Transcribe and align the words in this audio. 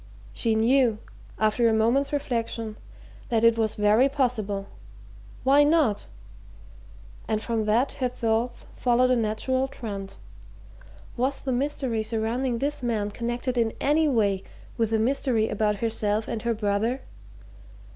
She 0.33 0.55
knew, 0.55 0.97
after 1.37 1.69
a 1.69 1.73
moment's 1.73 2.11
reflection, 2.11 2.75
that 3.29 3.43
it 3.43 3.55
was 3.55 3.75
very 3.75 4.09
possible 4.09 4.65
why 5.43 5.63
not? 5.63 6.07
And 7.27 7.39
from 7.39 7.65
that 7.65 7.91
her 7.91 8.09
thoughts 8.09 8.65
followed 8.73 9.11
a 9.11 9.15
natural 9.15 9.67
trend 9.67 10.15
was 11.15 11.39
the 11.39 11.51
mystery 11.51 12.01
surrounding 12.01 12.57
this 12.57 12.81
man 12.81 13.11
connected 13.11 13.59
in 13.59 13.73
any 13.79 14.07
way 14.07 14.41
with 14.75 14.89
the 14.89 14.97
mystery 14.97 15.49
about 15.49 15.75
herself 15.75 16.27
and 16.27 16.41
her 16.41 16.55
brother? 16.55 17.01